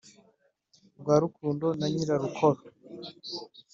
[0.99, 2.61] rwa rukundo na nyirarukoro,